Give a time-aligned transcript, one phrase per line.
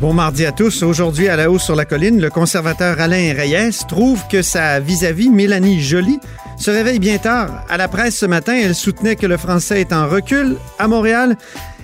[0.00, 0.82] Bon mardi à tous.
[0.82, 5.28] Aujourd'hui, à la hausse sur la colline, le conservateur Alain Reyes trouve que sa vis-à-vis
[5.28, 6.18] Mélanie Joly
[6.56, 7.66] se réveille bien tard.
[7.68, 11.36] À la presse ce matin, elle soutenait que le français est en recul à Montréal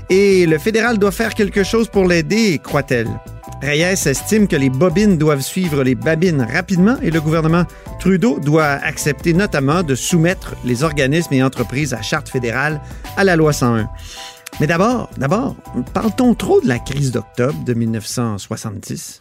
[0.08, 3.08] et le fédéral doit faire quelque chose pour l'aider, croit-elle.
[3.60, 7.64] Reyes estime que les bobines doivent suivre les babines rapidement et le gouvernement
[8.00, 12.80] Trudeau doit accepter notamment de soumettre les organismes et entreprises à charte fédérale
[13.18, 13.90] à la loi 101.
[14.58, 15.54] Mais d'abord, d'abord,
[15.92, 19.20] parle-t-on trop de la crise d'octobre de 1970?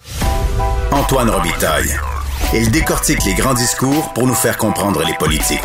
[0.91, 1.93] Antoine Robitaille.
[2.53, 5.59] Il décortique les grands discours pour nous faire comprendre les politiques.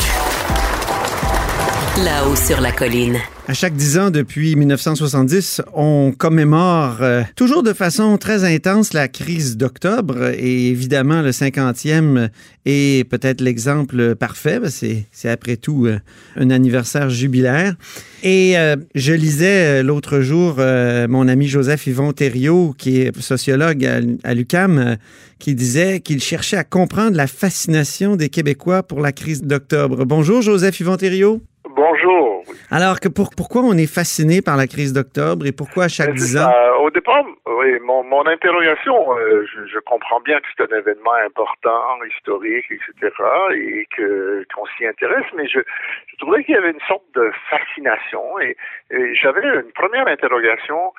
[2.35, 3.19] Sur la colline.
[3.47, 9.07] À chaque dix ans depuis 1970, on commémore euh, toujours de façon très intense la
[9.07, 12.31] crise d'octobre et évidemment le 50e
[12.65, 14.61] est peut-être l'exemple parfait.
[14.69, 15.99] C'est, c'est après tout euh,
[16.37, 17.75] un anniversaire jubilaire.
[18.23, 24.01] Et euh, je lisais l'autre jour mon ami Joseph Yvon Thériault, qui est sociologue à,
[24.25, 24.97] à l'UCAM,
[25.39, 30.07] qui disait qu'il cherchait à comprendre la fascination des Québécois pour la crise d'octobre.
[30.07, 31.43] Bonjour Joseph Yvon Thériault.
[31.81, 32.45] Bonjour.
[32.71, 36.13] Alors, que pour, pourquoi on est fasciné par la crise d'octobre et pourquoi à chaque
[36.13, 36.53] dix ans?
[36.53, 40.77] Euh, au départ, oui, mon, mon interrogation, euh, je, je, comprends bien que c'est un
[40.77, 43.09] événement important, historique, etc.,
[43.55, 45.61] et que qu'on s'y intéresse, mais je,
[46.09, 48.59] je trouvais qu'il y avait une sorte de fascination et,
[48.91, 50.93] et j'avais une première interrogation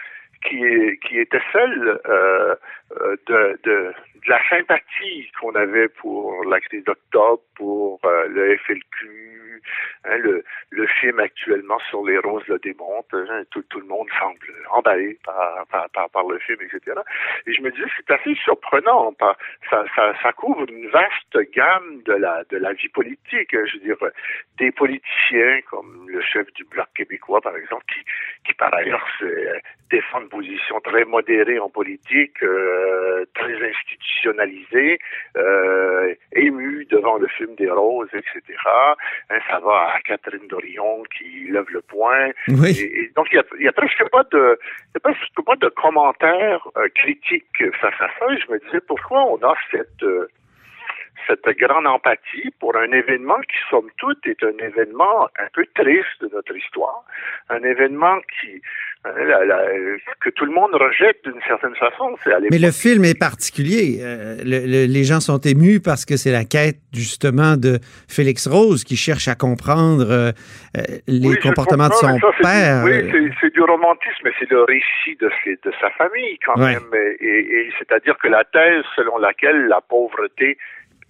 [0.47, 2.55] qui, qui était celle euh,
[3.27, 3.93] de, de,
[4.25, 9.61] de la sympathie qu'on avait pour la crise d'octobre, pour euh, le FLQ,
[10.05, 14.07] hein, le, le film actuellement sur les roses le démontre, hein, tout, tout le monde
[14.19, 14.37] semble
[14.71, 16.99] emballé par, par, par, le film, etc.
[17.45, 19.37] Et je me disais, c'est assez surprenant, par,
[19.69, 23.83] ça, ça, ça couvre une vaste gamme de la, de la vie politique, je veux
[23.83, 23.97] dire,
[24.57, 28.01] des politiciens comme le chef du Bloc québécois, par exemple, qui,
[28.45, 29.25] qui par ailleurs se,
[29.91, 34.99] défend une position très modérée en politique, euh, très institutionnalisée,
[35.37, 38.41] euh, ému devant le film des roses, etc.
[39.29, 42.29] Hein, ça va à Catherine Dorion qui lève le poing.
[42.47, 42.71] Oui.
[42.79, 44.57] Et, et donc il y y a presque pas de,
[44.95, 48.33] y a presque pas de commentaires euh, critiques face à ça.
[48.33, 50.27] Et je me disais pourquoi on a cette euh,
[51.31, 56.21] cette grande empathie pour un événement qui, somme toute, est un événement un peu triste
[56.21, 57.03] de notre histoire,
[57.49, 58.61] un événement qui
[59.03, 59.57] la, la,
[60.19, 62.15] que tout le monde rejette d'une certaine façon.
[62.51, 63.97] Mais le film est particulier.
[63.99, 68.47] Euh, le, le, les gens sont émus parce que c'est la quête justement de Félix
[68.47, 70.31] Rose qui cherche à comprendre euh,
[71.07, 72.83] les oui, comportements de son ça, père.
[72.85, 76.61] Du, oui, c'est du romantisme, mais c'est le récit de, ses, de sa famille quand
[76.61, 76.73] Ouais.
[76.73, 76.93] même.
[77.21, 80.59] Et, et c'est-à-dire que la thèse selon laquelle la pauvreté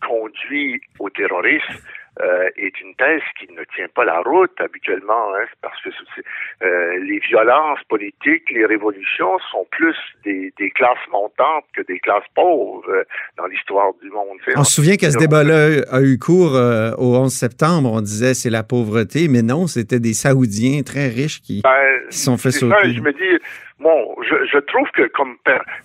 [0.02, 1.82] conduit au terrorisme
[2.20, 7.00] euh, est une thèse qui ne tient pas la route habituellement, hein, parce que euh,
[7.06, 9.96] les violences politiques, les révolutions sont plus
[10.26, 13.04] des, des, classes montantes que des classes pauvres euh,
[13.38, 14.38] dans l'histoire du monde.
[14.58, 16.52] On se souvient qu'à ce débat-là a eu cours
[16.98, 21.42] au 11 septembre, on disait c'est la pauvreté, mais non, c'était des Saoudiens très riches
[21.42, 21.72] qui, ben,
[22.10, 22.76] qui sont fait sauter.
[22.76, 23.44] Ça, je me dis,
[23.82, 25.38] Bon, je, je, trouve que comme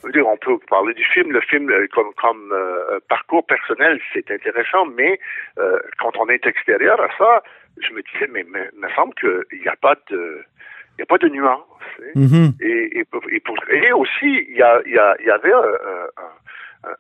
[0.05, 5.19] on peut parler du film, le film comme comme euh, parcours personnel, c'est intéressant, mais
[5.59, 7.43] euh, quand on est extérieur à ça,
[7.81, 10.43] je me disais, mais il me semble qu'il n'y a pas de
[10.93, 11.65] il n'y a pas de nuance.
[12.15, 12.49] Mm -hmm.
[12.61, 15.53] et, et, et, pour, et, aussi, il y, a, il y, a, il y avait
[15.53, 15.69] un,
[16.25, 16.33] un,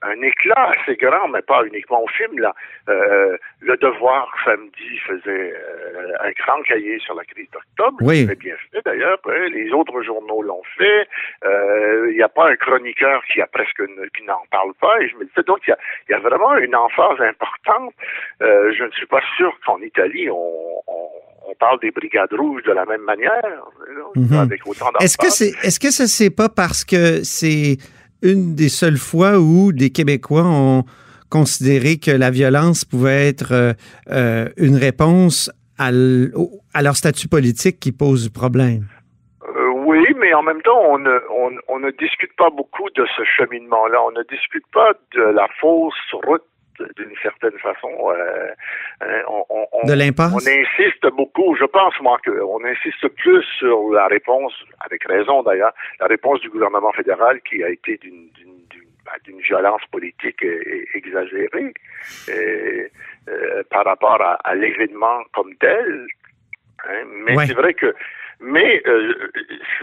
[0.02, 2.38] un, éclat assez grand, mais pas uniquement au film.
[2.38, 2.54] Là.
[2.88, 7.96] Euh, le Devoir, samedi, faisait euh, un grand cahier sur la crise d'octobre.
[8.00, 8.22] Oui.
[8.22, 9.18] C'était bien fait, d'ailleurs.
[9.50, 11.08] Les autres journaux l'ont fait.
[11.44, 13.82] Euh, il n'y a pas un chroniqueur qui a presque
[14.16, 15.00] qui n'en parle pas.
[15.00, 17.94] Et je me disais, donc, il y a, il y a vraiment une emphase importante.
[18.42, 21.08] Euh, je ne suis pas sûr qu'en Italie, on, on
[21.48, 23.62] on parle des brigades rouges de la même manière,
[24.14, 24.42] mm -hmm.
[24.42, 27.76] avec autant Est-ce que c'est, est-ce que ça c'est pas parce que c'est
[28.22, 30.84] une des seules fois où des Québécois ont
[31.30, 33.74] considéré que la violence pouvait être
[34.10, 38.84] euh, une réponse à, leur statut politique qui pose problème?
[39.42, 43.98] Euh, oui, mais en même temps, on ne discute pas beaucoup de ce cheminement-là.
[44.06, 46.44] On ne discute pas de la fausse route
[46.96, 47.90] d'une certaine façon.
[48.10, 50.32] Euh, on, on, de l'impasse?
[50.32, 55.72] On insiste beaucoup, je pense, moi, qu'on insiste plus sur la réponse, avec raison d'ailleurs,
[56.00, 58.28] la réponse du gouvernement fédéral qui a été d'une
[59.24, 60.44] d'une violence politique
[60.94, 61.72] exagérée
[62.28, 62.90] et,
[63.28, 66.06] euh, par rapport à, à l'événement comme tel.
[66.88, 67.04] Hein.
[67.24, 67.94] Mais c'est vrai que
[68.40, 69.14] mais euh,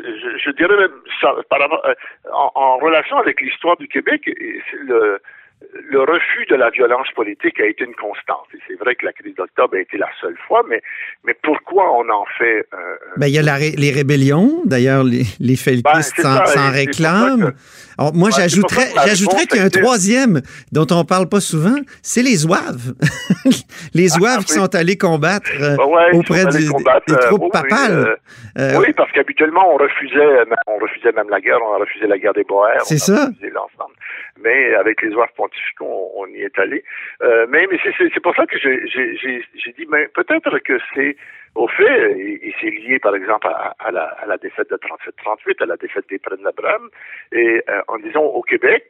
[0.03, 1.93] je, je, dirais même ça, par, euh,
[2.31, 4.29] en, en relation avec l'histoire du Québec,
[4.73, 5.19] le,
[5.89, 8.47] le refus de la violence politique a été une constante.
[8.53, 10.81] Et c'est vrai que la crise d'octobre a été la seule fois, mais,
[11.23, 12.65] mais pourquoi on en fait...
[12.73, 17.53] Euh, ben, il y a la les rébellions, d'ailleurs, les, les felkistes ben, s'en réclament.
[18.13, 22.35] moi, j'ajouterais, j'ajouterais qu'il y a un troisième dont on parle pas souvent, c'est les
[22.35, 22.93] Zouaves.
[23.93, 25.77] les ah, Zouaves qui sont allés combattre euh,
[26.13, 26.67] auprès des,
[27.07, 28.17] des, troupes euh, papales.
[28.57, 32.17] Euh, oui, parce qu'habituellement, on refusait, on refusait même la guerre, on a refusé la
[32.17, 32.81] guerre des Boers.
[32.83, 33.29] C'est ça.
[33.41, 33.93] l'ensemble
[34.39, 36.83] mais avec les Zouaves pontificaux, on, y est allé.
[37.21, 41.15] Euh, mais mais c'est pour ça que j'ai dit, mais peut-être que c'est
[41.55, 45.65] au fait, et, c'est lié par exemple à, la, à la défaite de 37-38, à
[45.67, 46.39] la défaite des Prennent
[47.31, 48.85] et euh, en disant au Québec,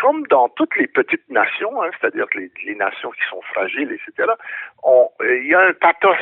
[0.00, 4.32] comme dans toutes les petites nations, hein, c'est-à-dire les, les, nations qui sont fragiles, etc.,
[5.20, 6.16] il y a un pathos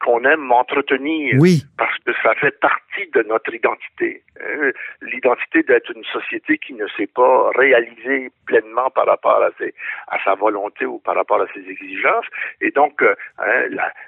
[0.00, 1.62] qu'on aime entretenir oui.
[1.78, 4.22] parce que ça fait partie de notre identité.
[4.40, 4.70] Hein.
[5.02, 9.74] L'identité d'être une société qui ne s'est pas réalisée pleinement par rapport à, ses,
[10.08, 12.26] à sa volonté ou par rapport à ses exigences.
[12.60, 13.66] Et donc, euh, hein,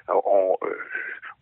[0.09, 0.77] on, euh,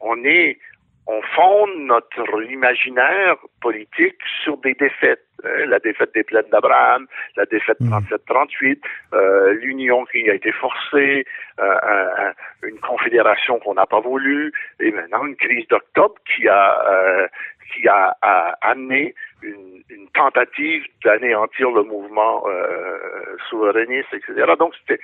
[0.02, 0.60] on est
[1.08, 5.22] on fonde notre imaginaire politique sur des défaites.
[5.44, 8.80] Hein, la défaite des plaines d'Abraham, la défaite 37-38, mm.
[9.14, 11.26] euh, l'union qui a été forcée,
[11.60, 12.32] euh,
[12.64, 17.28] une confédération qu'on n'a pas voulu, et maintenant une crise d'octobre qui a euh,
[17.74, 24.54] qui a, a amené une, une tentative d'anéantir le mouvement euh, souverainiste, etc.
[24.58, 25.02] Donc c'était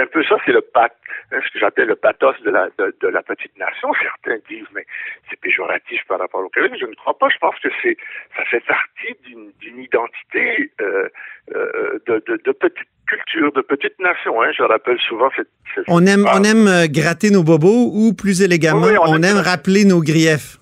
[0.00, 0.92] un peu ça, c'est le pat,
[1.32, 3.92] hein, ce que j'appelle le pathos de la de, de, la petite nation.
[4.00, 4.86] Certains disent mais
[5.30, 6.72] c'est péjoratif par rapport au Québec.
[6.80, 7.28] Je ne crois pas.
[7.28, 7.96] Je pense que c'est
[8.36, 9.14] ça fait partie
[9.60, 11.08] d'une identité euh,
[11.54, 14.42] euh, de, de, de petite culture, de petite nation.
[14.42, 14.50] Hein.
[14.56, 18.42] Je rappelle souvent cette, cette on aime on aime euh, gratter nos bobos ou plus
[18.42, 20.58] élégamment, oui, on, on, aime rappeler nos griefs.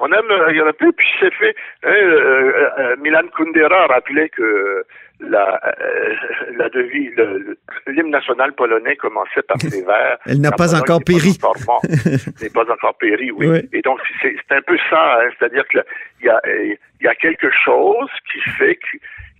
[0.00, 1.54] On aime y en a plus, puis c'est fait.
[1.84, 4.84] Hein, euh, euh, Milan Kundera rappelait que
[5.20, 6.14] la, euh,
[6.56, 7.14] la devise,
[7.86, 10.18] l'hymne national polonais commençait par des vers.
[10.26, 11.38] Elle n'a pas encore péri.
[12.42, 13.48] N'est pas encore péri, oui.
[13.48, 13.68] oui.
[13.72, 15.84] Et donc c'est un peu ça, hein, c'est-à-dire qu'il
[16.22, 18.98] y a, il y a quelque chose qui fait que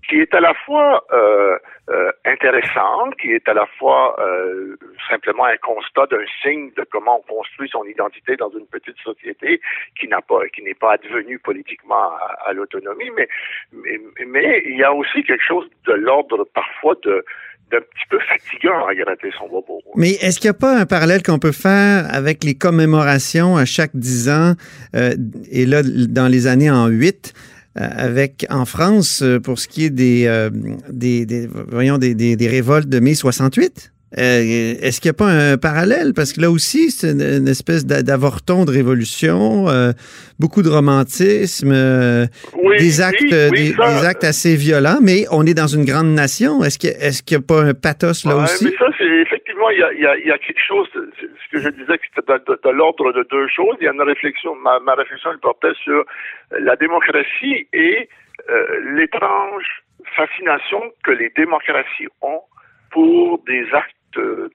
[0.08, 1.56] qui est à la fois euh,
[1.90, 4.76] euh, intéressant, qui est à la fois euh,
[5.10, 9.60] simplement un constat d'un signe de comment on construit son identité dans une petite société
[9.98, 12.10] qui n'a pas, qui n'est pas advenue politiquement
[12.44, 13.28] à, l'autonomie, mais,
[13.72, 17.24] mais, mais il y a aussi quelque chose de l'ordre parfois de
[17.70, 19.82] d'un petit peu fatigant à gratter son bobo.
[19.96, 23.64] Mais est-ce qu'il n'y a pas un parallèle qu'on peut faire avec les commémorations à
[23.64, 24.52] chaque dix ans,
[24.94, 25.14] euh,
[25.50, 27.34] et là, dans les années en huit,
[27.76, 30.50] avec en France euh, pour ce qui est des, euh,
[30.90, 33.92] des, des, voyons, des, des, des révoltes de mai 68?
[34.18, 36.14] Euh, Est-ce qu'il n'y a pas un parallèle?
[36.14, 39.92] Parce que là aussi, c'est une, une, espèce d'avorton de révolution, euh,
[40.38, 42.26] beaucoup de romantisme, euh,
[42.62, 45.66] oui, des, actes, oui, oui, des, ça, des, actes assez violents, mais on est dans
[45.66, 46.62] une grande nation.
[46.64, 48.64] Est-ce qu'il n'y a, a, pas un pathos là ouais, aussi?
[48.64, 51.58] Mais ça, c'est effectivement, il y a, y, a, y a, quelque chose, ce que
[51.58, 53.76] je disais, que c'était de, de, de l'ordre de deux choses.
[53.80, 56.04] Il y a une réflexion, ma, ma réflexion, elle portait sur
[56.50, 58.08] la démocratie et
[58.50, 59.82] euh, l'étrange
[60.14, 62.42] fascination que les démocraties ont
[62.90, 63.92] pour des actes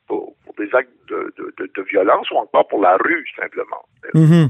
[0.08, 3.84] pour, pour, des actes de, de, de, violence ou encore pour la rue simplement.
[4.16, 4.48] Mm -hmm.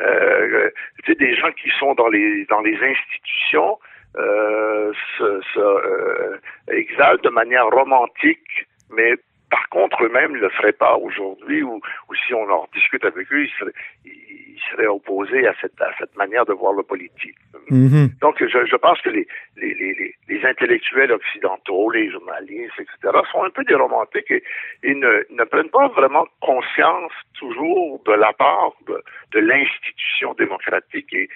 [0.00, 0.70] euh,
[1.04, 3.78] tu sais, des gens qui sont dans les dans les institutions
[4.18, 6.38] euh, se, se euh,
[6.82, 8.52] exaltent de manière romantique,
[8.96, 9.12] mais
[9.56, 13.32] par contre eux-mêmes ne le feraient pas aujourd'hui ou, ou si on en discute avec
[13.32, 17.38] eux, ils seraient, ils seraient opposés à cette, à cette manière de voir le politique.
[17.70, 18.06] Mm -hmm.
[18.24, 19.26] Donc, je, je pense que les,
[19.60, 22.94] les, les, les, intellectuels occidentaux, les journalistes, etc.,
[23.32, 24.42] sont un peu des romantiques et,
[24.88, 28.96] et ne, ne, prennent pas vraiment conscience toujours de la part de,
[29.34, 31.26] de l'institution démocratique et,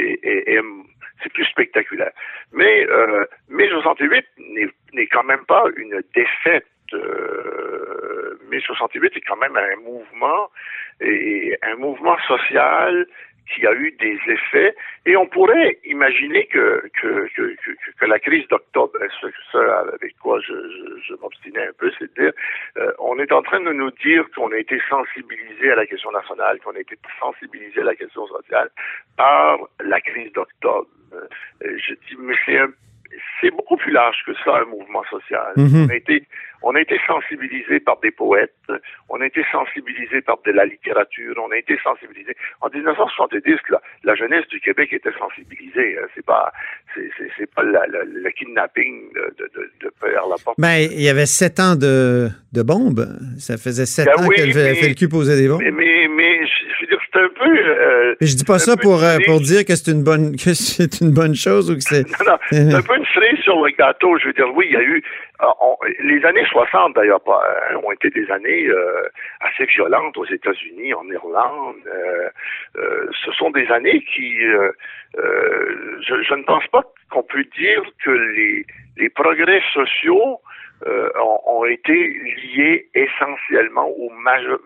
[0.00, 0.60] et, et, et
[1.20, 2.14] c'est plus spectaculaire.
[2.58, 3.24] Mais euh,
[3.56, 4.26] mai 68
[4.96, 6.68] n'est quand même pas une défaite
[8.56, 10.50] euh, mai 68 est quand même un mouvement
[11.00, 13.06] et un mouvement social
[13.54, 14.74] qui a eu des effets
[15.06, 17.28] et on pourrait imaginer que que,
[18.00, 18.98] que, la crise d'octobre,
[19.52, 22.32] ça avec quoi je, je, je m'obstinais un peu, c'est de dire
[22.78, 26.10] euh, on est en train de nous dire qu'on a été sensibilisé à la question
[26.10, 28.68] nationale, qu'on a été sensibilisé à la question sociale
[29.16, 30.88] par la crise d'octobre.
[31.12, 32.72] Euh, je dis mais c'est un
[33.40, 35.52] c'est beaucoup plus large que ça, un mouvement social.
[35.56, 35.86] Mm -hmm.
[35.86, 36.26] On a été,
[36.62, 38.54] on a été sensibilisé par des poètes,
[39.08, 42.34] on a été sensibilisé par de la littérature, on a été sensibilisé.
[42.60, 45.98] En 1970, la, la jeunesse du Québec était sensibilisée.
[45.98, 46.06] Hein.
[46.14, 46.52] C'est pas,
[46.94, 50.56] c'est pas la, la, le kidnapping de, de, de, de Père Laporte.
[50.58, 53.06] Ben, il y avait sept ans de, de bombes.
[53.38, 55.60] Ça faisait sept Ben ans oui, que le mais- FLQ posait des bombes.
[55.62, 57.58] Mais, mais, mais je veux dire, c'est un peu.
[57.58, 60.54] euh, Mais je dis pas ça pour, euh, pour dire que c'est une bonne que
[60.54, 62.02] c'est une bonne chose ou que c'est.
[62.04, 64.18] Non, non, c'est un peu une cerise sur le gâteau.
[64.18, 65.02] Je veux dire, oui, il y a eu.
[65.40, 69.02] On- les années 60, d'ailleurs, euh, ont été des années euh,
[69.40, 71.76] assez violentes aux États-Unis, en Irlande.
[71.86, 72.28] Euh,
[72.76, 74.44] euh, ce sont des années qui.
[74.44, 74.72] euh,
[75.18, 78.66] euh, je, je ne pense pas qu'on peut dire que les,
[78.96, 80.40] les progrès sociaux
[80.86, 81.94] ont, ont été
[82.54, 84.60] liés essentiellement ou majo-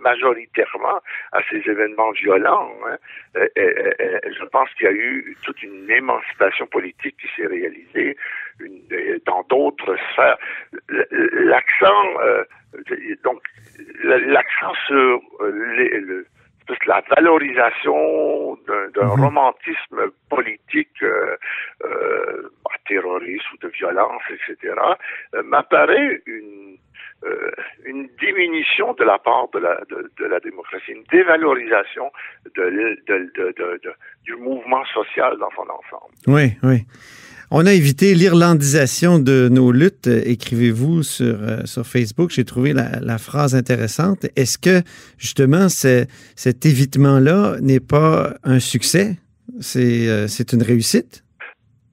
[0.00, 1.00] majoritairement
[1.32, 2.72] à ces événements violents.
[2.86, 2.96] hein.
[3.36, 8.16] Je pense qu'il y a eu toute une émancipation politique qui s'est réalisée
[8.60, 10.38] une- dans d'autres sphères.
[11.10, 12.44] L'accent, euh,
[13.24, 13.40] donc,
[14.04, 16.26] l'accent sur euh, les- le,
[16.86, 19.20] la valorisation d'un Mhm.
[19.24, 21.36] romantisme politique euh,
[21.84, 22.48] euh,
[22.86, 24.74] terroriste ou de violence, etc.,
[25.34, 26.76] euh, m'apparaît une
[27.84, 32.12] une diminution de la part de la, de, de la démocratie, une dévalorisation
[32.54, 32.70] de-
[33.82, 36.14] de- du mouvement social dans son ensemble.
[36.28, 36.86] Oui, oui.
[37.50, 42.30] On a évité l'irlandisation de nos luttes, euh, écrivez-vous sur, euh, sur Facebook.
[42.30, 44.26] J'ai trouvé la, la phrase intéressante.
[44.36, 44.82] Est-ce que,
[45.16, 49.16] justement, cet évitement-là n'est pas un succès?
[49.60, 51.24] C'est euh, c'est une réussite?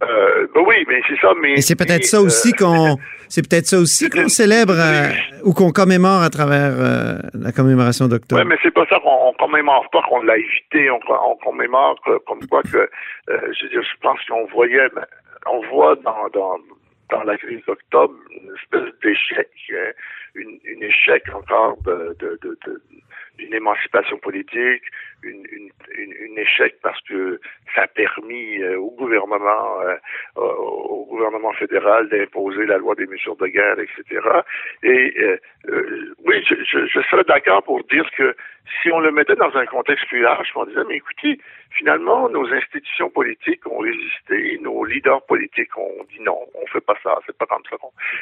[0.03, 1.31] Euh, ben oui, mais c'est ça.
[1.41, 2.97] Mais Et c'est peut-être ça aussi euh, qu'on
[3.29, 5.09] c'est peut-être ça aussi qu'on célèbre euh,
[5.43, 8.41] ou qu'on commémore à travers euh, la commémoration d'octobre.
[8.41, 11.99] Ouais, mais c'est pas ça qu'on on commémore pas qu'on l'a évité, on, on commémore
[12.27, 12.87] comme quoi que, euh,
[13.27, 15.05] je veux dire, je pense qu'on voyait, ben,
[15.45, 19.91] on voit dans, dans, la crise d'octobre une espèce d'échec, hein,
[20.35, 22.81] une, une échec encore de, de, de, de-
[23.37, 24.83] d'une émancipation politique,
[25.25, 27.39] une, une, une, une échec parce que
[27.73, 29.95] ça a permis euh, au gouvernement, euh,
[30.37, 34.21] au gouvernement fédéral d'imposer la loi des mesures de guerre, etc.
[34.83, 35.13] Et
[35.67, 38.35] euh, oui, je, je, je serais d'accord pour dire que
[38.81, 41.39] si on le mettait dans un contexte plus large, on disait, mais écoutez,
[41.71, 46.95] finalement, nos institutions politiques ont résisté, nos leaders politiques ont dit non, on fait pas
[47.03, 47.75] ça, c'est pas comme ça.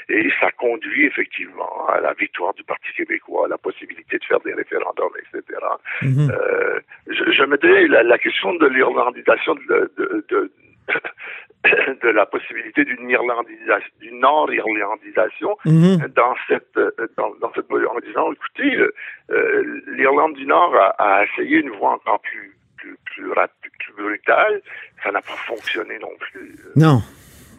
[0.10, 4.40] Et ça conduit effectivement à la victoire du Parti québécois, à la possibilité de faire
[4.42, 5.60] des référendums, etc.
[6.04, 10.52] Euh, je, je mettais la, la question de l'irlandisation de, de, de,
[12.04, 16.08] de la possibilité d'une irlandisation, d'une nord-irlandisation Mhm.
[16.16, 16.78] dans cette
[17.18, 18.94] dans, dans cette en disant écoutez euh,
[19.32, 23.94] euh, l'Irlande du Nord a, a essayé une voie encore plus plus plus rapide plus
[24.04, 24.62] brutale
[25.04, 27.02] ça n'a pas fonctionné non plus Non,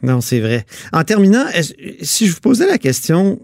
[0.02, 0.64] non, c'est vrai.
[0.92, 1.44] En terminant,
[2.02, 3.38] si je vous posais la question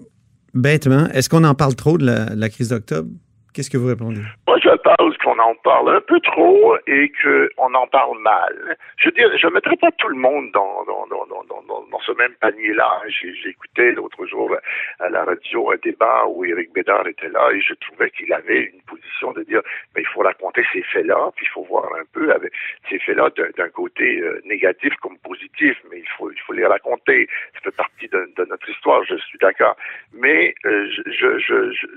[0.53, 3.09] bêtement, est-ce qu'on en parle trop de la, de la crise d'octobre?
[3.55, 4.21] Qu'est-ce que vous répondez?
[4.47, 8.77] Moi, je pense qu'on en parle un peu trop et qu'on en parle mal.
[8.97, 12.00] Je veux dire, je ne mettrais pas tout le monde dans, dans, dans, dans, dans,
[12.00, 13.03] ce même panier-là.
[13.45, 14.57] Écouté l'autre jour
[15.00, 18.71] à la radio un débat où Éric Bédard était là et je trouvais qu'il avait
[18.73, 19.61] une position de dire,
[19.95, 22.53] mais il faut raconter ces faits-là, puis il faut voir un peu avec
[22.89, 27.29] ces faits-là d'un côté euh, négatif comme positif, mais il faut, il faut les raconter.
[27.55, 29.77] Ça fait partie de, notre histoire, je suis d'accord.
[30.12, 31.39] Mais euh, je,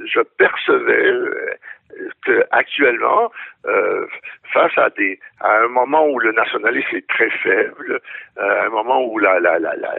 [0.05, 1.55] je percevais euh,
[2.25, 3.31] que actuellement,
[3.65, 4.05] euh,
[4.53, 8.01] face à des un moment où le nationalisme est très faible,
[8.37, 9.95] euh, à un moment où la la, la, la,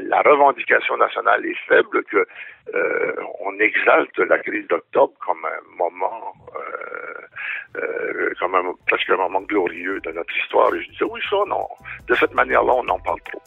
[0.00, 2.26] la, revendication nationale est faible, que
[2.74, 6.34] euh, on exalte la crise d'octobre comme un moment
[8.40, 10.70] comme un, presque un moment glorieux de notre histoire.
[10.72, 11.66] Je disais oui ça non.
[12.08, 13.42] De cette manière-là, on en parle trop.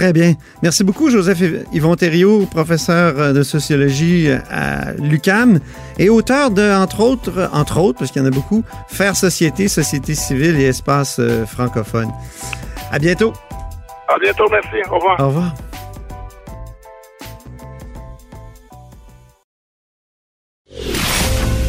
[0.00, 0.32] Très bien.
[0.62, 1.42] Merci beaucoup, Joseph
[1.74, 5.60] Yvon Thériault, professeur de sociologie à l'UCAM
[5.98, 9.68] et auteur de, entre autres, entre autres, parce qu'il y en a beaucoup, Faire société,
[9.68, 12.08] société civile et espace euh, francophone.
[12.90, 13.34] À bientôt.
[14.08, 14.88] À bientôt, merci.
[14.90, 15.20] Au revoir.
[15.20, 15.54] Au revoir.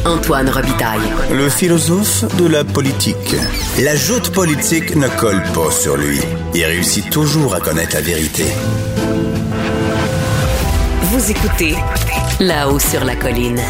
[0.04, 1.00] Antoine Robitaille.
[1.32, 3.36] Le philosophe de la politique.
[3.84, 6.18] La joute politique ne colle pas sur lui.
[6.54, 8.42] Il réussit toujours à connaître la vérité.
[11.02, 11.76] Vous écoutez
[12.40, 13.60] là-haut sur la colline.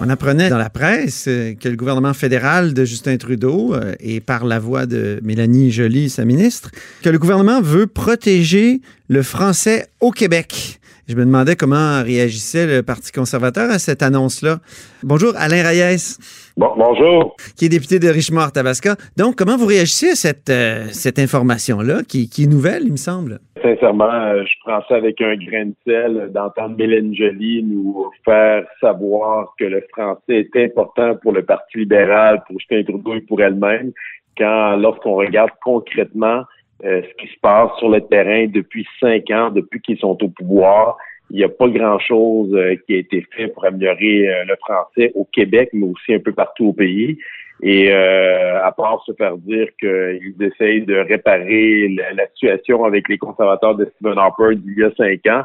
[0.00, 4.20] On apprenait dans la presse euh, que le gouvernement fédéral de Justin Trudeau, euh, et
[4.20, 6.70] par la voix de Mélanie Joly, sa ministre,
[7.02, 10.79] que le gouvernement veut protéger le français au Québec.
[11.10, 14.58] Je me demandais comment réagissait le Parti conservateur à cette annonce-là.
[15.02, 16.18] Bonjour, Alain Reyes.
[16.56, 17.34] Bon, bonjour.
[17.56, 18.94] Qui est député de Richemont-Tabasca.
[19.16, 22.96] Donc, comment vous réagissez à cette, euh, cette information-là, qui, qui, est nouvelle, il me
[22.96, 23.40] semble?
[23.60, 28.62] Sincèrement, euh, je prends ça avec un grain de sel d'entendre Mélène Joly nous faire
[28.80, 33.42] savoir que le français est important pour le Parti libéral, pour Justin Trudeau et pour
[33.42, 33.90] elle-même,
[34.38, 36.44] quand lorsqu'on regarde concrètement
[36.84, 40.28] euh, ce qui se passe sur le terrain depuis cinq ans, depuis qu'ils sont au
[40.28, 40.96] pouvoir,
[41.30, 45.12] il n'y a pas grand-chose euh, qui a été fait pour améliorer euh, le français
[45.14, 47.18] au Québec, mais aussi un peu partout au pays.
[47.62, 53.74] Et à part se faire dire qu'ils essayent de réparer la, situation avec les conservateurs
[53.74, 55.42] de Stephen Harper d'il y a cinq ans,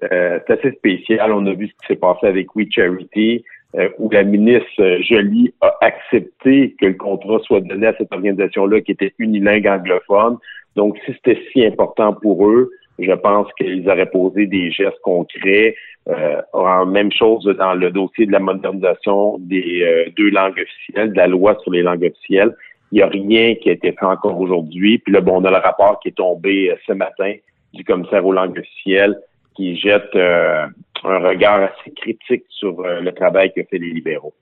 [0.00, 1.32] c'est assez spécial.
[1.32, 3.42] On a vu ce qui s'est passé avec We Charity.
[3.76, 8.80] Euh, où la ministre Jolie a accepté que le contrat soit donné à cette organisation-là
[8.80, 10.38] qui était unilingue anglophone.
[10.76, 15.74] Donc, si c'était si important pour eux, je pense qu'ils auraient posé des gestes concrets.
[16.08, 21.10] Euh, en même chose dans le dossier de la modernisation des euh, deux langues officielles,
[21.10, 22.54] de la loi sur les langues officielles.
[22.92, 24.98] Il n'y a rien qui a été fait encore aujourd'hui.
[24.98, 27.34] Puis là, bon, on a le rapport qui est tombé ce matin
[27.74, 29.16] du commissaire aux langues officielles
[29.56, 30.66] qui jette euh,
[31.04, 34.34] un regard assez critique sur euh, le travail que fait les libéraux.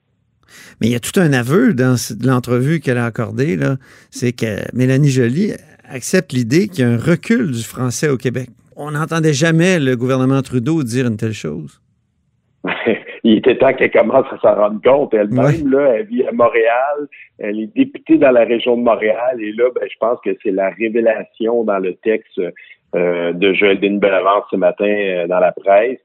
[0.79, 3.57] Mais il y a tout un aveu dans l'entrevue qu'elle a accordée,
[4.11, 5.53] c'est que Mélanie Joly
[5.89, 8.49] accepte l'idée qu'il y a un recul du français au Québec.
[8.75, 11.81] On n'entendait jamais le gouvernement Trudeau dire une telle chose.
[13.23, 15.13] il était temps qu'elle commence à s'en rendre compte.
[15.13, 17.07] Elle-même, là, elle vit à Montréal,
[17.39, 20.51] elle est députée dans la région de Montréal, et là, ben, je pense que c'est
[20.51, 22.39] la révélation dans le texte
[22.95, 25.99] euh, de Joëline Bellavance ce matin euh, dans la presse.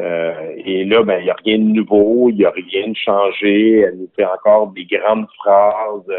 [0.00, 0.32] Euh,
[0.64, 3.80] et là, ben, il n'y a rien de nouveau, il n'y a rien de changé.
[3.80, 6.10] Elle nous fait encore des grandes phrases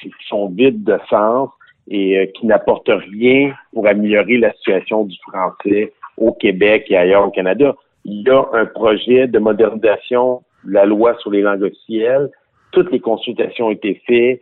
[0.00, 1.50] qui sont vides de sens
[1.88, 7.30] et qui n'apportent rien pour améliorer la situation du français au Québec et ailleurs au
[7.30, 7.74] Canada.
[8.04, 12.30] Il y a un projet de modernisation de la loi sur les langues officielles.
[12.72, 14.40] Toutes les consultations ont été faites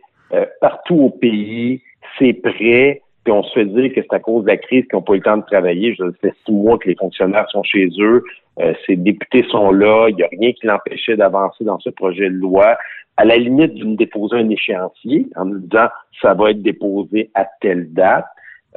[0.61, 1.81] partout au pays.
[2.17, 4.97] C'est prêt puis on se fait dire que c'est à cause de la crise qu'ils
[4.97, 5.95] n'ont pas eu le temps de travailler.
[5.95, 8.23] Je sais six mois que les fonctionnaires sont chez eux,
[8.59, 12.29] euh, ces députés sont là, il n'y a rien qui l'empêchait d'avancer dans ce projet
[12.29, 12.77] de loi.
[13.17, 15.87] À la limite de nous déposer un échéancier en nous disant
[16.21, 18.25] ça va être déposé à telle date.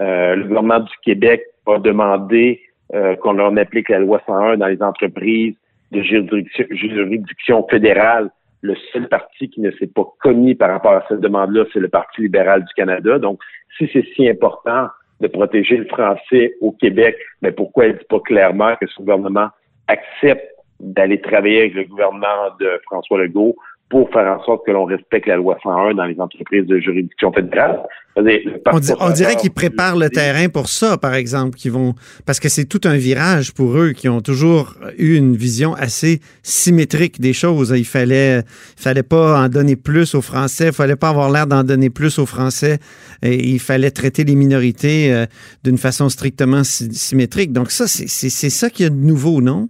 [0.00, 2.60] Euh, le gouvernement du Québec a demandé
[2.94, 5.54] euh, qu'on leur applique la loi 101 dans les entreprises
[5.92, 8.30] de juridiction, fédérale
[8.62, 11.88] le seul parti qui ne s'est pas commis par rapport à cette demande-là, c'est le
[11.88, 13.18] Parti libéral du Canada.
[13.18, 13.40] Donc,
[13.78, 14.88] si c'est si important
[15.20, 19.48] de protéger le français au Québec, mais pourquoi elle dit pas clairement que ce gouvernement
[19.88, 20.46] accepte
[20.80, 23.56] d'aller travailler avec le gouvernement de François Legault
[23.88, 27.32] pour faire en sorte que l'on respecte la loi 101 dans les entreprises de juridiction
[27.32, 27.82] fédérale.
[28.18, 31.94] On, dirait qu'ils préparent le terrain pour ça, par exemple, qui vont
[32.24, 36.20] parce que c'est tout un virage pour eux qui ont toujours eu une vision assez
[36.42, 37.74] symétrique des choses.
[37.76, 38.42] Il fallait,
[38.76, 42.18] fallait pas en donner plus aux Français, il fallait pas avoir l'air d'en donner plus
[42.18, 42.78] aux Français.
[43.22, 45.26] Et il fallait traiter les minorités euh,
[45.62, 47.52] d'une façon strictement symétrique.
[47.52, 49.68] Donc ça, c'est ça qui est de nouveau, non?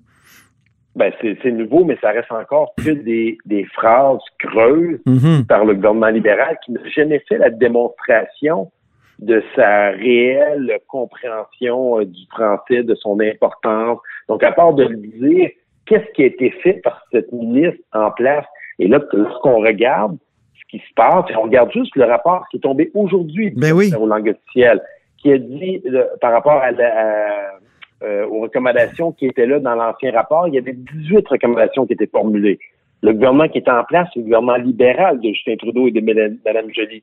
[0.96, 5.46] Ben c'est nouveau, mais ça reste encore que des, des phrases creuses mm-hmm.
[5.46, 8.72] par le gouvernement libéral qui n'a jamais fait la démonstration
[9.18, 13.98] de sa réelle compréhension euh, du français, de son importance.
[14.28, 15.50] Donc, à part de le dire,
[15.84, 18.44] qu'est-ce qui a été fait par cette ministre en place?
[18.78, 20.16] Et là, lorsqu'on regarde
[20.54, 23.92] ce qui se passe, on regarde juste le rapport qui est tombé aujourd'hui ben oui.
[23.94, 24.82] au langue officielle,
[25.18, 25.82] qui a dit
[26.20, 27.55] par rapport à, la,
[28.02, 31.94] euh, aux recommandations qui étaient là dans l'ancien rapport, il y avait 18 recommandations qui
[31.94, 32.58] étaient formulées.
[33.02, 36.00] Le gouvernement qui était en place, c'est le gouvernement libéral de Justin Trudeau et de
[36.00, 37.02] Mme Joly.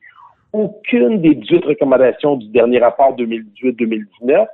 [0.51, 4.45] Aucune des 18 recommandations du dernier rapport 2018-2019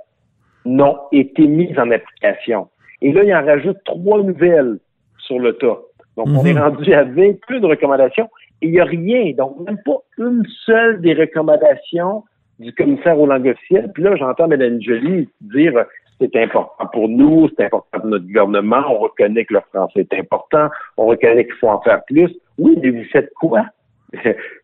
[0.66, 2.70] n'ont été mises en application.
[3.02, 4.80] Et là, il en rajoute trois nouvelles
[5.18, 5.80] sur le tas.
[6.18, 6.62] Donc, on est mhm.
[6.62, 8.30] rendu à 20 plus de recommandations
[8.62, 9.34] et il n'y a rien.
[9.38, 12.24] Donc, même pas une seule des recommandations
[12.60, 13.92] du commissaire aux langues officielles.
[13.94, 15.86] Puis là, j'entends Mme Joly dire
[16.20, 20.20] c'est important pour nous, c'est important pour notre gouvernement, on reconnaît que le français est
[20.20, 22.30] important, on reconnaît qu'il faut en faire plus.
[22.58, 23.66] Oui, mais vous faites quoi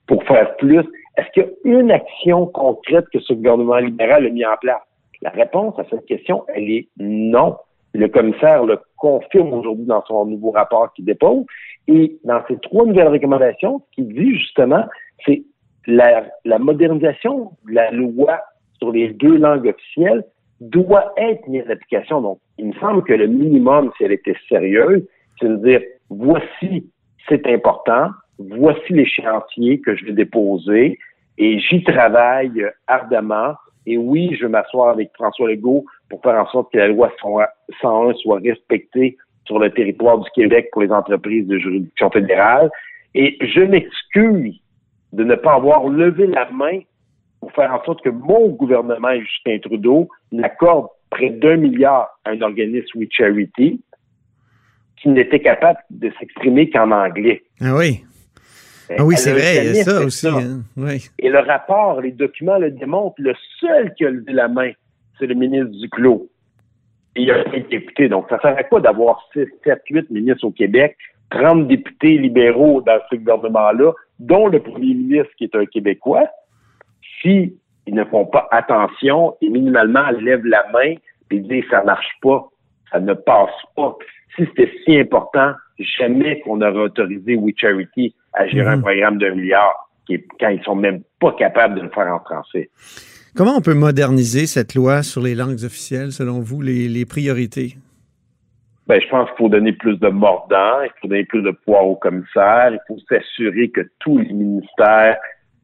[0.07, 0.83] pour faire plus?
[1.17, 4.81] Est-ce qu'il y a une action concrète que ce gouvernement libéral a mis en place?
[5.21, 7.57] La réponse à cette question, elle est non.
[7.93, 11.45] Le commissaire le confirme aujourd'hui dans son nouveau rapport qu'il dépose.
[11.87, 14.83] Et dans ces trois nouvelles recommandations, ce qu'il dit justement,
[15.25, 15.43] c'est
[15.87, 18.41] la, la modernisation de la loi
[18.79, 20.25] sur les deux langues officielles
[20.61, 22.21] doit être mise en application.
[22.21, 25.03] Donc, il me semble que le minimum, si elle était sérieuse,
[25.39, 26.89] c'est de dire, voici,
[27.27, 30.99] c'est important, voici l'échéancier que je vais déposer
[31.37, 33.55] et j'y travaille ardemment.
[33.85, 37.11] Et oui, je vais m'asseoir avec François Legault pour faire en sorte que la loi
[37.21, 42.71] 101 soit respectée sur le territoire du Québec pour les entreprises de juridiction fédérale.
[43.13, 44.59] Et je m'excuse
[45.13, 46.79] de ne pas avoir levé la main
[47.39, 52.31] pour faire en sorte que mon gouvernement et Justin Trudeau n'accorde près d'un milliard à
[52.31, 53.81] un organisme We Charity
[55.01, 57.43] qui n'était capable de s'exprimer qu'en anglais.
[57.61, 58.03] Ah oui.
[58.91, 60.27] Euh, Ah oui, c'est a vrai, jamais ça fait aussi.
[60.27, 60.61] hein.
[60.77, 61.09] Oui.
[61.19, 63.15] Et le rapport, les documents le démontrent.
[63.19, 64.71] Le seul qui a levé la main,
[65.19, 66.29] c'est le ministre Duclos.
[67.15, 68.09] Et il a été député.
[68.09, 70.97] Donc, ça sert à quoi d'avoir 6, 7, 8 ministres au Québec,
[71.31, 76.27] 30 députés libéraux dans ce gouvernement-là, dont le premier ministre qui est un Québécois,
[77.25, 77.57] si
[77.87, 80.93] ils ne font pas attention et minimalement lèvent la main
[81.31, 82.47] et disent ça marche pas,
[82.91, 83.95] ça ne passe pas.
[84.35, 88.81] Si c'était si important, jamais qu'on aurait autorisé We Charity à gérer un Mhm.
[88.81, 89.73] programme d'un milliard
[90.05, 92.69] qui est- quand ils sont même pas capables de le faire en français.
[93.35, 97.75] Comment on peut moderniser cette loi sur les langues officielles, selon vous, les, les priorités?
[98.87, 101.87] Ben, je pense qu'il faut donner plus de mordant, il faut donner plus de pouvoir
[101.87, 105.17] aux commissaires, il faut s'assurer que tous les ministères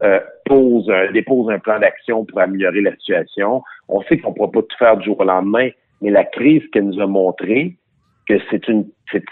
[0.03, 3.61] euh, posent un- déposent un plan d'action pour améliorer la situation.
[3.87, 5.69] On sait qu'on ne pourra pas tout faire du jour au lendemain,
[6.01, 7.75] mais la crise qu'elle nous a montré
[8.27, 8.87] que c'est une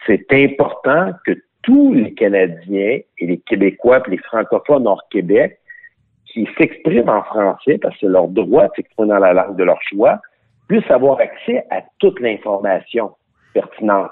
[0.08, 1.32] c'est important que
[1.64, 5.60] tous les Canadiens et les Québécois et les francophones hors Québec
[6.26, 9.64] qui s'expriment en français, parce que c'est leur droit de s'exprimer dans la langue de
[9.64, 10.20] leur choix,
[10.68, 13.12] puissent avoir accès à toute l'information
[13.54, 14.12] pertinente.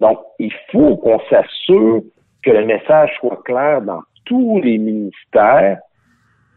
[0.00, 2.02] Donc, il faut qu'on s'assure
[2.42, 5.78] que le message soit clair dans tous les ministères,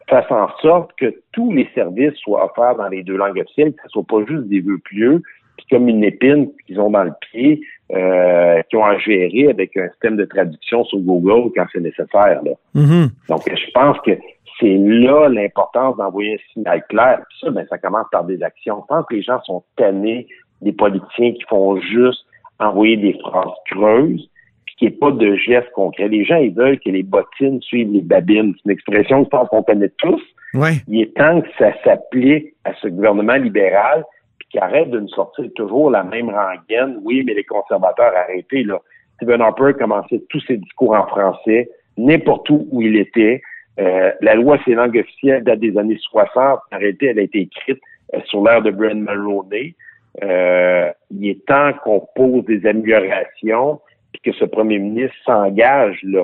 [0.09, 3.81] fasse en sorte que tous les services soient offerts dans les deux langues officielles, que
[3.83, 5.21] ce soit pas juste des vœux pieux,
[5.57, 9.75] puis comme une épine qu'ils ont dans le pied, euh, qu'ils ont à gérer avec
[9.75, 12.41] un système de traduction sur Google quand c'est nécessaire.
[12.43, 12.51] Là.
[12.73, 13.09] Mhm.
[13.29, 14.11] Donc, je pense que
[14.59, 17.21] c'est là l'importance d'envoyer un signal clair.
[17.29, 18.83] Puis ça, ben, ça commence par des actions.
[18.83, 20.27] Je pense que les gens sont tannés
[20.61, 22.25] des politiciens qui font juste
[22.59, 24.29] envoyer des phrases creuses,
[24.77, 26.07] qu'il n'y ait pas de gestes concrets.
[26.07, 28.53] Les gens, ils veulent que les bottines suivent les babines.
[28.55, 30.21] C'est une expression que je pense qu'on connaît tous.
[30.53, 30.73] Ouais.
[30.87, 34.05] Il est temps que ça s'applique à ce gouvernement libéral,
[34.39, 36.99] puis qu'il arrête de nous sortir toujours la même rengaine.
[37.03, 38.79] Oui, mais les conservateurs, arrêtez, là.
[39.15, 43.41] Stephen Harper commençait tous ses discours en français, n'importe où où il était.
[43.79, 46.59] Euh, la loi sur les langues officielles date des années 60.
[46.71, 47.79] En réalité, elle a été écrite
[48.13, 49.75] euh, sur l'ère de Brian Mulroney.
[50.23, 53.79] Euh, il est temps qu'on pose des améliorations,
[54.21, 56.23] puis que ce premier ministre s'engage là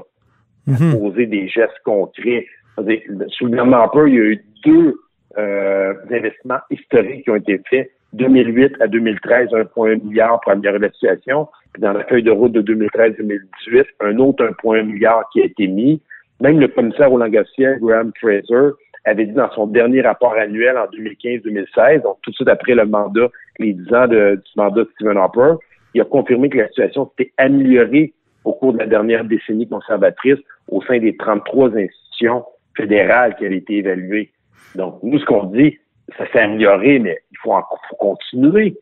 [0.67, 0.97] Mhm.
[0.97, 2.45] poser des gestes concrets.
[2.77, 4.95] Sous le gouvernement Harper, il y a eu deux
[5.37, 7.91] euh, investissements historiques qui ont été faits.
[8.13, 11.47] 2008 à 2013, 1,1 milliard pour améliorer la situation.
[11.73, 15.67] Puis dans la feuille de route de 2013-2018, un autre 1,1 milliard qui a été
[15.67, 16.01] mis.
[16.39, 18.73] Même le commissaire langues officielles, Graham Fraser,
[19.05, 22.85] avait dit dans son dernier rapport annuel en 2015-2016, donc tout de suite après le
[22.85, 23.27] mandat,
[23.59, 25.55] les 10 ans de- du mandat de Stephen Harper,
[25.93, 30.39] il a confirmé que la situation s'était améliorée au cours de la dernière décennie conservatrice
[30.67, 32.43] au sein des 33 institutions
[32.75, 34.31] fédérales qui avaient été évaluées.
[34.75, 35.77] Donc, nous, ce qu'on dit,
[36.17, 38.75] ça s'est amélioré, mais il faut, en- faut continuer.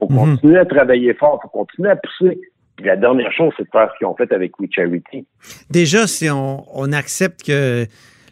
[0.00, 0.18] Il faut Mhm.
[0.34, 2.40] continuer à travailler fort, il faut continuer à pousser.
[2.76, 5.26] Puis la dernière chose, c'est de faire ce qu'ils ont fait avec We Charity.
[5.70, 7.84] Déjà, si on, on accepte que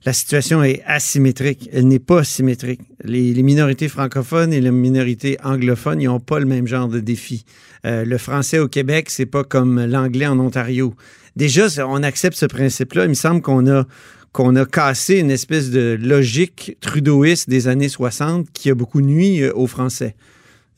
[0.07, 2.81] la situation est asymétrique, elle n'est pas symétrique.
[3.05, 7.01] Les, les minorités francophones et les minorités anglophones, ils n'ont pas le même genre de
[7.01, 7.45] défi.
[7.85, 10.95] Euh, le français au Québec, c'est pas comme l'anglais en Ontario.
[11.37, 13.05] Déjà, on accepte ce principe-là.
[13.05, 13.85] Il me semble qu'on a
[14.33, 19.43] qu'on a cassé une espèce de logique trudeauiste des années 60 qui a beaucoup nuit
[19.43, 20.15] euh, aux Français.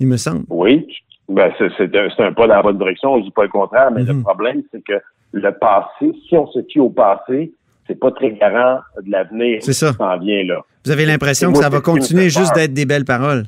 [0.00, 0.44] Il me semble.
[0.48, 0.86] Oui,
[1.28, 4.14] ben, c'est un, pas dans la bonne direction, je dis pas le contraire, mais le
[4.14, 4.22] Mhm.
[4.22, 4.94] problème, c'est que
[5.32, 7.52] le passé, si on se fie au passé,
[7.92, 9.90] c'est pas très garant de l'avenir C'est ça.
[9.90, 10.60] qui s'en vient là.
[10.84, 13.44] Vous avez l'impression que ça va continuer juste d'être des belles paroles.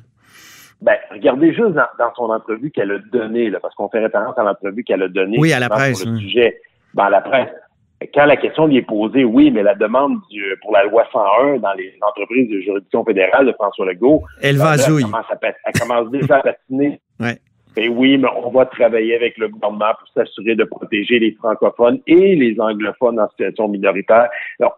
[0.82, 4.42] Ben, regardez juste dans, dans son entrevue qu'elle a donnée, parce qu'on fait référence à
[4.42, 6.20] l'entrevue qu'elle a donnée Oui, à la presse, sur le oui.
[6.22, 6.60] sujet.
[6.92, 7.48] Ben, à la presse.
[8.12, 11.56] Quand la question lui est posée, oui, mais la demande du- pour la loi 101
[11.58, 15.02] dans les entreprises de juridiction fédérale de François Legault, Elle ben, va à là, elle,
[15.04, 17.00] commence à elle commence déjà à patiner.
[17.18, 17.38] Ouais.
[17.76, 22.00] Et oui, mais on va travailler avec le gouvernement pour s'assurer de protéger les francophones
[22.06, 24.28] et les anglophones en situation minoritaire.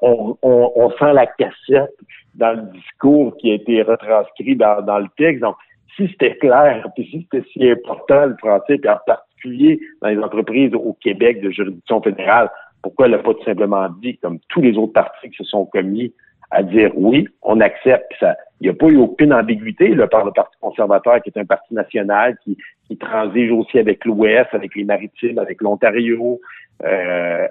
[0.00, 1.94] On, on sent la cassette
[2.34, 5.42] dans le discours qui a été retranscrit dans, dans le texte.
[5.42, 5.56] Donc,
[5.96, 10.18] si c'était clair, puis si c'était si important le français, puis en particulier dans les
[10.18, 12.50] entreprises au Québec de juridiction fédérale,
[12.82, 15.66] pourquoi elle n'a pas tout simplement dit, comme tous les autres partis qui se sont
[15.66, 16.12] commis,
[16.50, 18.12] à dire oui, on accepte.
[18.20, 21.38] Ça, il n'y a pas eu aucune ambiguïté là, par le Parti conservateur, qui est
[21.38, 22.56] un parti national qui,
[22.86, 26.40] qui transige aussi avec l'Ouest, avec les Maritimes, avec l'Ontario.
[26.84, 27.46] Euh,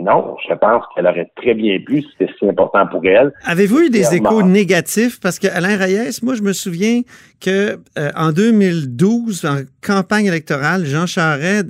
[0.00, 3.32] non, je pense qu'elle aurait très bien pu, c'était si important pour elle.
[3.44, 5.20] Avez-vous eu des échos négatifs?
[5.20, 7.02] Parce que Alain Reyes, moi, je me souviens
[7.40, 11.66] que euh, en 2012, en campagne électorale, Jean Charest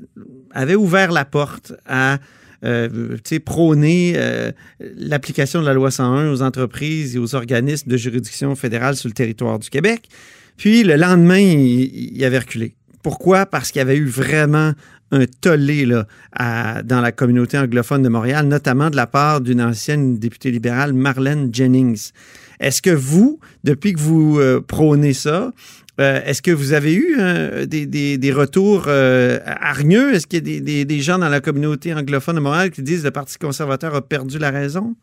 [0.55, 2.17] avait ouvert la porte à
[2.65, 4.53] euh, prôner euh,
[4.97, 9.15] l'application de la loi 101 aux entreprises et aux organismes de juridiction fédérale sur le
[9.15, 10.09] territoire du Québec.
[10.57, 12.75] Puis le lendemain, il, il avait reculé.
[13.03, 13.47] Pourquoi?
[13.47, 14.73] Parce qu'il y avait eu vraiment
[15.15, 16.07] un tollé là,
[16.83, 21.51] dans la communauté anglophone de Montréal, notamment de la part d'une ancienne députée libérale, Marlène
[21.53, 22.11] Jennings.
[22.61, 25.53] Est-ce que vous, depuis que vous euh, prônez ça,
[26.01, 30.15] euh, est-ce que vous avez eu euh, des, retours hargneux?
[30.15, 33.09] Est-ce qu'il y a des, gens dans la communauté anglophone de Montréal qui disent que
[33.09, 34.95] le Parti conservateur a perdu la raison?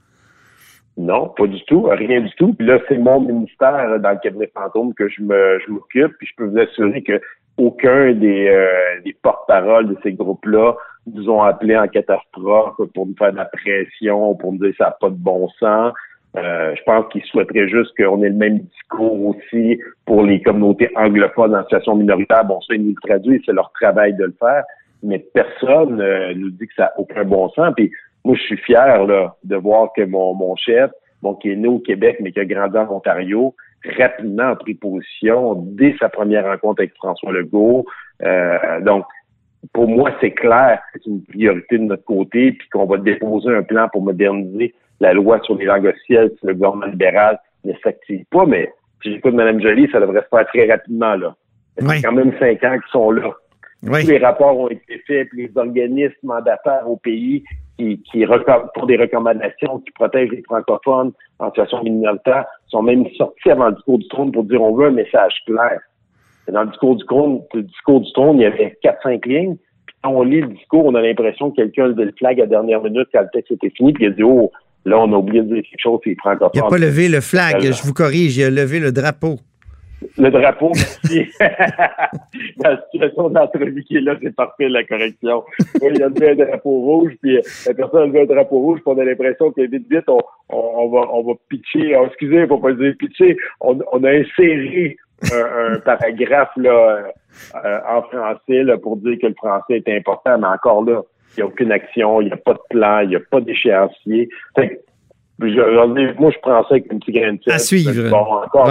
[0.97, 2.53] Non, pas du tout, rien du tout.
[2.53, 6.45] Puis là, c'est mon ministère dans le cabinet fantôme que je m'occupe, puis je peux
[6.45, 7.19] vous assurer que
[7.57, 10.75] aucun des, euh, des porte-paroles de ces groupes-là
[11.07, 14.77] nous ont appelés en catastrophe pour nous faire de la pression, pour nous dire que
[14.77, 15.93] ça n'a pas de bon sens.
[16.37, 20.89] Euh, je pense qu'ils souhaiteraient juste qu'on ait le même discours aussi pour les communautés
[20.95, 22.45] anglophones en situation minoritaire.
[22.45, 24.63] Bon, ça, ils nous le traduisent, c'est leur travail de le faire,
[25.03, 27.73] mais personne euh, nous dit que ça n'a aucun bon sens.
[27.75, 27.91] Puis
[28.23, 30.89] moi, je suis fier là, de voir que mon, mon chef,
[31.21, 33.53] bon, qui est né au Québec, mais qui a grandi en Ontario,
[33.97, 37.85] rapidement a pris position dès sa première rencontre avec François Legault.
[38.23, 39.05] Euh, donc,
[39.73, 43.49] pour moi, c'est clair que c'est une priorité de notre côté, puis qu'on va déposer
[43.53, 48.23] un plan pour moderniser la loi sur les langues officielles le gouvernement libéral ne s'active
[48.31, 48.45] pas.
[48.45, 48.71] Mais
[49.03, 51.15] si j'écoute Mme Joly, ça devrait se faire très rapidement.
[51.15, 51.35] là.
[51.77, 53.33] C'est quand même cinq ans qu'ils sont là.
[53.83, 57.43] Tous les rapports ont été faits, puis les organismes mandataires au pays
[57.77, 58.23] qui, qui
[58.75, 63.73] pour des recommandations qui protègent les francophones en situation minoritaire sont même sortis avant le
[63.73, 65.79] discours du trône pour dire on veut un message clair.
[66.47, 69.57] dans le discours du trône, le discours du trône, il y avait quatre, cinq lignes.
[69.87, 72.39] Puis quand on lit le discours, on a l'impression que quelqu'un a levé le flag
[72.39, 74.51] à la dernière minute quand le texte était fini, puis il a dit Oh,
[74.85, 76.51] là, on a oublié de dire quelque chose, c'est francophone.
[76.53, 79.37] Il n'a pas levé le flag, je vous corrige, il a levé le drapeau.
[80.17, 81.31] Le drapeau, merci.
[81.39, 85.43] la situation d'entrevue qui est là, c'est parfait, la correction.
[85.81, 88.79] il y a un drapeau rouge, puis euh, la personne a levé un drapeau rouge,
[88.83, 91.95] puis on a l'impression que vite, vite, on, on, va, on va pitcher.
[91.95, 93.37] Oh, excusez, faut pas dire pitcher.
[93.59, 94.97] On, on a inséré
[95.31, 97.11] un, paragraphe là,
[97.63, 101.39] euh, en français là, pour dire que le français est important, mais encore là, il
[101.39, 104.29] n'y a aucune action, il n'y a pas de plan, il n'y a pas d'échéancier.
[104.57, 104.67] Moi,
[105.39, 108.09] je prends ça avec une petite graine de À suivre.
[108.09, 108.69] Bon, encore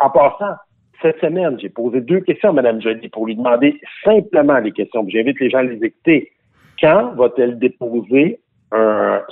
[0.00, 0.54] en passant,
[1.00, 5.04] cette semaine, j'ai posé deux questions à Mme Joly pour lui demander simplement les questions.
[5.08, 6.32] J'invite les gens à les écouter.
[6.80, 8.40] Quand va-t-elle déposer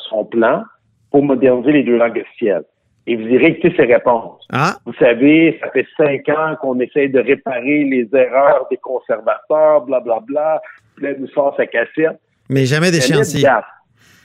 [0.09, 0.65] son plan
[1.11, 2.65] pour moderniser les deux langues officielles?
[3.11, 4.47] Et vous irez écouter ses réponses.
[4.53, 4.77] Ah.
[4.87, 10.21] Vous savez, ça fait cinq ans qu'on essaie de réparer les erreurs des conservateurs, blablabla.
[10.29, 10.61] Bla,
[11.01, 11.09] bla.
[11.11, 12.21] Là, nous sort sa cassette.
[12.49, 13.49] Mais jamais d'échéancier.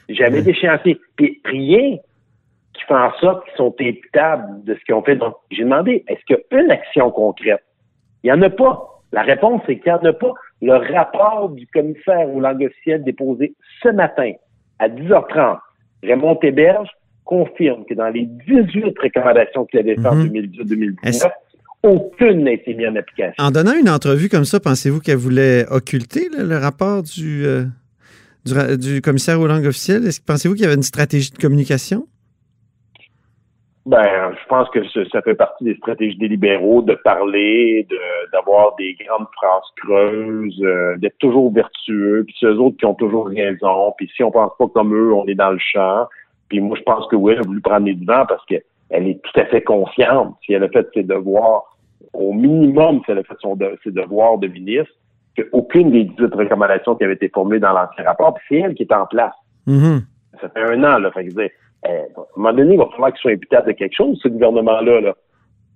[0.08, 1.00] Jamais d'échéancier.
[1.16, 1.98] Puis rien
[2.76, 5.16] qui font en sorte qu'ils sont imputables de ce qu'ils ont fait.
[5.16, 7.64] Donc, j'ai demandé, est-ce qu'il y a une action concrète?
[8.24, 9.02] Il n'y en a pas.
[9.12, 10.34] La réponse est qu'il n'y en a pas.
[10.62, 14.34] Le rapport du commissaire aux langues officielles déposé ce matin
[14.78, 15.58] à 10h30,
[16.04, 16.90] Raymond Héberge
[17.26, 21.32] confirme que dans les 18 recommandations qu'il avait faites en 2018-2019, mhm.
[21.84, 23.44] aucune n'a été mise en application.
[23.44, 27.66] En donnant une entrevue comme ça, pensez-vous qu'elle voulait occulter le rapport du, euh,
[28.46, 30.06] du, du, commissaire aux langues officielles?
[30.06, 32.08] Est-ce que pensez-vous qu'il y avait une stratégie de communication?
[33.86, 34.80] Ben, je pense que
[35.12, 37.98] ça fait partie des stratégies des libéraux de parler, de
[38.32, 42.96] d'avoir des grandes phrases creuses, euh, d'être toujours vertueux, puis c'est eux autres qui ont
[42.96, 46.08] toujours raison, puis si on pense pas comme eux, on est dans le champ.
[46.50, 49.22] Puis moi, je pense que oui, elle a voulu prendre les devants parce qu'elle est
[49.22, 50.36] tout à fait confiante.
[50.46, 51.78] Si elle a fait ses devoirs,
[52.14, 54.94] au minimum, si elle a fait son ses devoirs de ministre,
[55.38, 58.84] qu'aucune des 18 recommandations qui avaient été formulées dans l'ancien rapport, puis c'est elle qui
[58.84, 59.34] est en place.
[59.68, 60.02] Mm-hmm.
[60.42, 61.12] Ça fait un an, là.
[61.12, 61.52] Fait que, eh,
[61.88, 65.02] à un moment donné, il va falloir qu'ils soient imputables de quelque chose, ce gouvernement-là.
[65.02, 65.16] Là.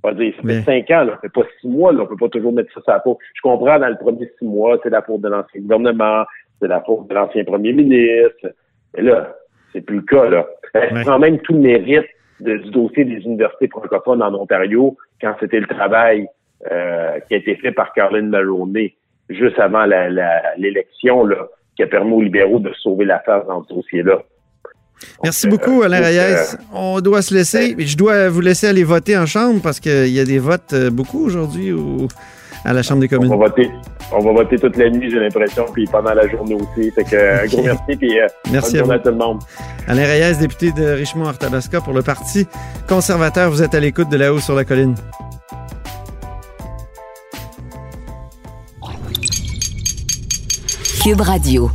[0.03, 2.05] On va dire, ça fait cinq ans, là, ça fait pas six mois, là, on
[2.05, 3.17] peut pas toujours mettre ça sur la peau.
[3.33, 6.23] Je comprends, dans le premier six mois, c'est la faute de l'ancien gouvernement,
[6.61, 8.53] c'est la faute de l'ancien premier ministre.
[8.95, 9.35] Mais là,
[9.73, 10.47] c'est plus le cas, là.
[10.73, 12.05] Elle prend même tout le mérite
[12.39, 16.27] du dossier des universités francophones en Ontario quand c'était le travail
[16.71, 18.95] euh, qui a été fait par Caroline Maroney
[19.29, 19.85] juste avant
[20.57, 24.21] l'élection, là, qui a permis aux libéraux de sauver l'affaire dans ce dossier-là.
[25.23, 26.57] Merci beaucoup, Alain Reyes.
[26.73, 27.75] On doit se laisser.
[27.77, 30.89] Je dois vous laisser aller voter en chambre parce qu'il y a des votes euh,
[30.89, 31.71] beaucoup aujourd'hui
[32.65, 33.31] à la Chambre des communes.
[33.31, 33.71] On va voter,
[34.11, 36.91] on va voter toute la nuit, j'ai l'impression, puis pendant la journée aussi.
[36.91, 39.39] Fait que, un gros merci, puis euh, merci bonne à, tout le monde.
[39.87, 42.47] Alain Reyes, député de Richmond-Arthabasca pour le Parti
[42.87, 43.49] conservateur.
[43.49, 44.95] Vous êtes à l'écoute de La Haut sur la Colline.
[51.01, 51.71] Cube Radio.